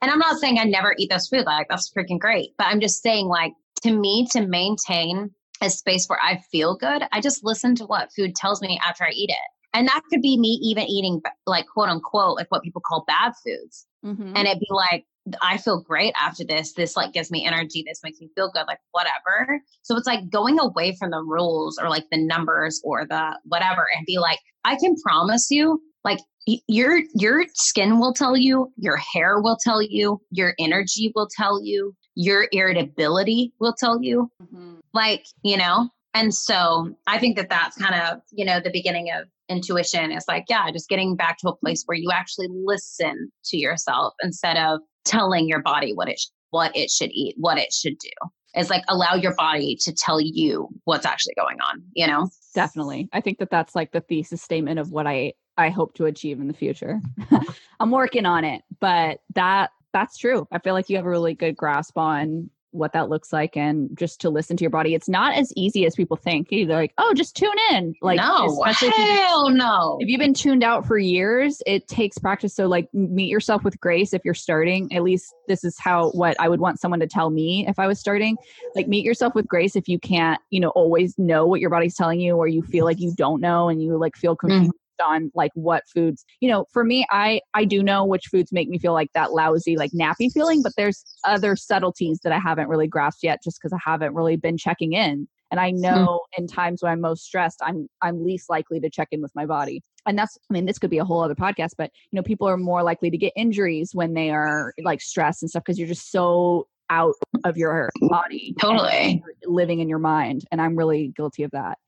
[0.00, 1.44] And I'm not saying I never eat this food.
[1.44, 2.54] Like that's freaking great.
[2.56, 3.52] But I'm just saying, like,
[3.82, 5.30] to me, to maintain
[5.62, 9.04] a space where I feel good, I just listen to what food tells me after
[9.04, 9.50] I eat it.
[9.72, 13.32] And that could be me even eating like quote unquote, like what people call bad
[13.44, 13.86] foods.
[14.04, 14.32] Mhm.
[14.34, 15.04] And it'd be like,
[15.42, 16.72] I feel great after this.
[16.72, 17.84] This like gives me energy.
[17.86, 19.60] This makes me feel good, like whatever.
[19.82, 23.86] So it's like going away from the rules or like the numbers or the whatever
[23.96, 26.18] and be like, I can promise you, like
[26.66, 31.62] your your skin will tell you, your hair will tell you, your energy will tell
[31.62, 34.30] you, your irritability will tell you.
[34.42, 34.74] Mm-hmm.
[34.92, 39.10] Like, you know, and so I think that that's kind of, you know, the beginning
[39.10, 43.32] of intuition is like, yeah, just getting back to a place where you actually listen
[43.46, 47.56] to yourself instead of telling your body what it sh- what it should eat, what
[47.56, 48.10] it should do.
[48.52, 52.28] It's like allow your body to tell you what's actually going on, you know?
[52.54, 53.08] Definitely.
[53.12, 56.40] I think that that's like the thesis statement of what I I hope to achieve
[56.40, 57.00] in the future.
[57.80, 60.46] I'm working on it, but that that's true.
[60.52, 63.90] I feel like you have a really good grasp on what that looks like and
[63.98, 64.94] just to listen to your body.
[64.94, 66.50] It's not as easy as people think.
[66.50, 67.94] They're like, oh, just tune in.
[68.00, 68.62] Like, no,
[68.92, 69.96] hell if no.
[70.00, 72.54] If you've been tuned out for years, it takes practice.
[72.54, 74.92] So, like, meet yourself with grace if you're starting.
[74.94, 77.86] At least this is how what I would want someone to tell me if I
[77.86, 78.36] was starting.
[78.74, 81.96] Like, meet yourself with grace if you can't, you know, always know what your body's
[81.96, 84.70] telling you, or you feel like you don't know and you like feel confused.
[84.70, 88.52] Mm on like what foods you know for me i i do know which foods
[88.52, 92.38] make me feel like that lousy like nappy feeling but there's other subtleties that i
[92.38, 95.28] haven't really grasped yet just because i haven't really been checking in.
[95.50, 95.80] And i hmm.
[95.80, 99.32] know in times when i'm most stressed i'm i'm least likely to check in with
[99.34, 99.82] my body.
[100.06, 102.48] And that's i mean this could be a whole other podcast but you know people
[102.48, 105.88] are more likely to get injuries when they are like stressed and stuff because you're
[105.88, 109.22] just so out of your body totally.
[109.44, 110.44] living in your mind.
[110.50, 111.78] And i'm really guilty of that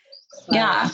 [0.51, 0.89] yeah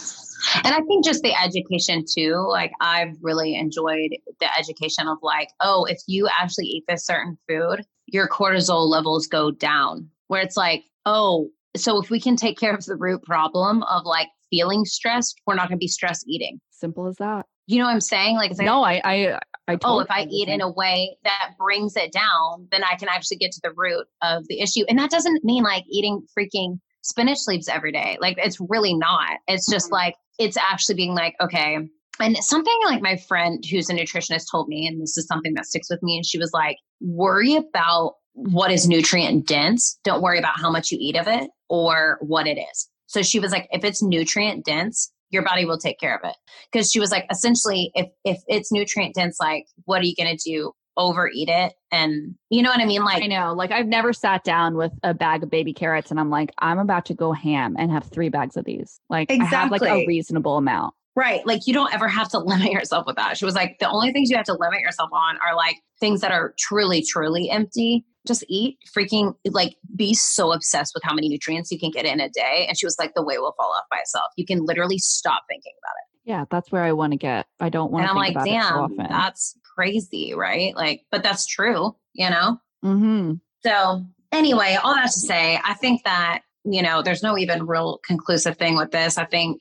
[0.64, 5.51] and I think just the education too, like I've really enjoyed the education of like,
[5.61, 10.09] oh, if you actually eat this certain food, your cortisol levels go down.
[10.28, 14.05] Where it's like, oh, so if we can take care of the root problem of
[14.05, 16.61] like feeling stressed, we're not going to be stress eating.
[16.70, 17.47] Simple as that.
[17.66, 18.36] You know what I'm saying?
[18.36, 21.51] Like, like no, I, I, I totally oh, if I eat in a way that
[21.59, 24.84] brings it down, then I can actually get to the root of the issue.
[24.89, 28.19] And that doesn't mean like eating freaking spinach leaves every day.
[28.21, 29.39] Like it's really not.
[29.47, 29.95] It's just mm-hmm.
[29.95, 31.79] like it's actually being like, okay.
[32.21, 35.67] And something like my friend who's a nutritionist told me, and this is something that
[35.67, 39.99] sticks with me, and she was like, worry about what is nutrient dense.
[40.05, 42.89] Don't worry about how much you eat of it or what it is.
[43.07, 46.37] So she was like, if it's nutrient dense, your body will take care of it.
[46.73, 50.37] Because she was like, essentially, if if it's nutrient dense, like what are you gonna
[50.37, 50.73] do?
[50.99, 53.05] Overeat it and you know what I mean?
[53.05, 56.21] Like I know, like I've never sat down with a bag of baby carrots and
[56.21, 59.01] I'm like, I'm about to go ham and have three bags of these.
[59.09, 59.57] Like exactly.
[59.57, 60.95] I have like a reasonable amount.
[61.19, 61.45] Right.
[61.47, 63.39] Like you don't ever have to limit yourself with that.
[63.39, 66.21] She was like, the only things you have to limit yourself on are like things
[66.21, 68.05] that are truly, truly empty.
[68.27, 72.21] Just eat freaking like be so obsessed with how many nutrients you can get in
[72.21, 72.67] a day.
[72.69, 74.27] And she was like, the weight will fall off by itself.
[74.37, 76.09] You can literally stop thinking about it.
[76.29, 77.47] Yeah, that's where I want to get.
[77.59, 78.11] I don't want to.
[78.11, 80.74] And I'm like, damn, so that's crazy, right?
[80.74, 82.59] Like, but that's true, you know?
[82.85, 83.35] Mm-hmm.
[83.64, 88.01] So, anyway, all that to say, I think that, you know, there's no even real
[88.05, 89.18] conclusive thing with this.
[89.18, 89.61] I think.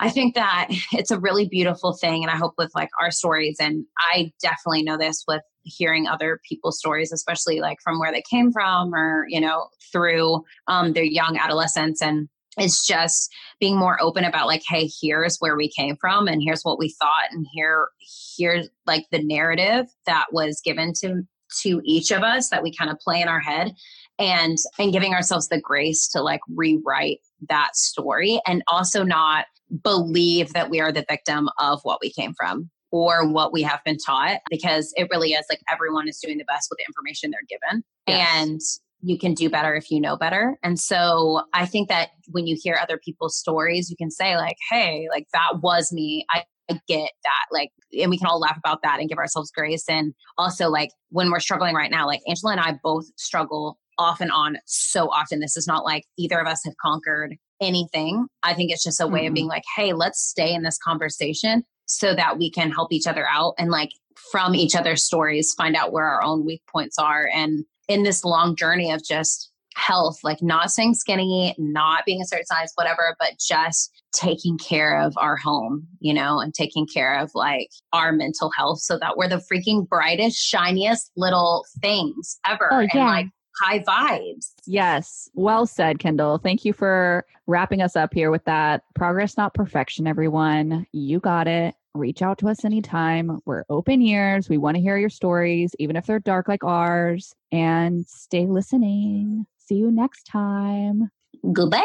[0.00, 2.22] I think that it's a really beautiful thing.
[2.22, 6.40] And I hope with like our stories, and I definitely know this with hearing other
[6.48, 11.04] people's stories, especially like from where they came from or, you know, through um, their
[11.04, 12.00] young adolescence.
[12.00, 12.28] And
[12.58, 13.30] it's just
[13.60, 16.94] being more open about like hey here's where we came from and here's what we
[17.00, 17.88] thought and here
[18.36, 21.22] here's like the narrative that was given to
[21.62, 23.72] to each of us that we kind of play in our head
[24.18, 29.46] and and giving ourselves the grace to like rewrite that story and also not
[29.82, 33.80] believe that we are the victim of what we came from or what we have
[33.84, 37.30] been taught because it really is like everyone is doing the best with the information
[37.30, 38.36] they're given yes.
[38.36, 38.60] and
[39.00, 40.58] you can do better if you know better.
[40.62, 44.56] And so I think that when you hear other people's stories, you can say, like,
[44.70, 46.26] hey, like that was me.
[46.30, 47.46] I, I get that.
[47.52, 49.84] Like, and we can all laugh about that and give ourselves grace.
[49.88, 54.20] And also, like, when we're struggling right now, like Angela and I both struggle off
[54.20, 55.40] and on so often.
[55.40, 58.26] This is not like either of us have conquered anything.
[58.42, 59.28] I think it's just a way mm-hmm.
[59.28, 63.06] of being like, hey, let's stay in this conversation so that we can help each
[63.06, 63.90] other out and like
[64.30, 68.24] from each other's stories find out where our own weak points are and in this
[68.24, 73.16] long journey of just health, like not staying skinny, not being a certain size, whatever,
[73.18, 78.12] but just taking care of our home, you know, and taking care of like our
[78.12, 82.68] mental health so that we're the freaking brightest, shiniest little things ever.
[82.72, 82.88] Oh, yeah.
[82.92, 83.26] And like
[83.60, 84.52] high vibes.
[84.66, 85.28] Yes.
[85.34, 86.38] Well said, Kendall.
[86.38, 88.82] Thank you for wrapping us up here with that.
[88.94, 90.86] Progress, not perfection, everyone.
[90.92, 93.40] You got it reach out to us anytime.
[93.44, 94.48] We're open ears.
[94.48, 97.34] We want to hear your stories, even if they're dark like ours.
[97.52, 99.46] And stay listening.
[99.58, 101.10] See you next time.
[101.52, 101.78] Goodbye.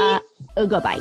[0.00, 0.20] Uh,
[0.56, 1.00] oh, goodbye.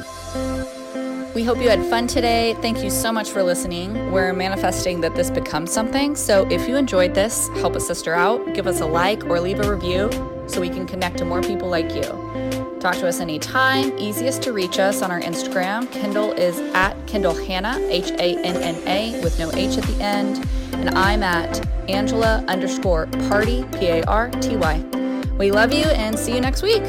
[1.36, 2.56] We hope you had fun today.
[2.62, 4.12] Thank you so much for listening.
[4.12, 6.16] We're manifesting that this becomes something.
[6.16, 9.60] So if you enjoyed this, help a sister out, give us a like or leave
[9.60, 10.12] a review
[10.46, 12.63] so we can connect to more people like you.
[12.84, 13.98] Talk to us anytime.
[13.98, 15.90] Easiest to reach us on our Instagram.
[15.90, 20.04] Kendall is at Kendall Hannah, H A N N A, with no H at the
[20.04, 20.46] end.
[20.74, 24.84] And I'm at Angela underscore party, P A R T Y.
[25.40, 26.84] We love you and see you next week.